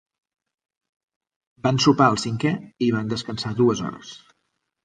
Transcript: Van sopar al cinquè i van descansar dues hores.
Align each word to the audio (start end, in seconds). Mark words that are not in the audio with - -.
Van 1.67 1.79
sopar 1.85 2.07
al 2.13 2.19
cinquè 2.23 2.57
i 2.87 2.91
van 2.97 3.15
descansar 3.15 3.55
dues 3.63 3.85
hores. 3.91 4.19